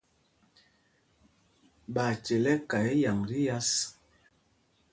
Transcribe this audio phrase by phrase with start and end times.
[1.93, 3.69] Ɓachyel ɛ́ ka ɛyǎŋ tí yas.